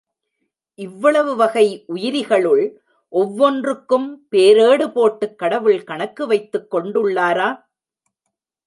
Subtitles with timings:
[0.79, 2.63] இவ்வளவு வகை உயிரிகளுள்
[3.13, 7.49] ஒவ்வொன்றுக்கும் பேரேடு போட்டுக் கடவுள் கணக்கு வைத்துக் கொண்டுள்ளாரா?